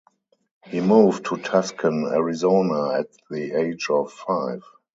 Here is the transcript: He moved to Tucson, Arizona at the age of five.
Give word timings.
He 0.65 0.79
moved 0.81 1.25
to 1.25 1.37
Tucson, 1.37 2.05
Arizona 2.11 2.93
at 2.97 3.09
the 3.29 3.51
age 3.53 3.87
of 3.91 4.11
five. 4.11 4.63